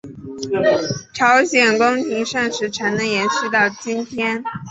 [1.13, 4.43] 朝鲜宫廷膳食才能延续到今天。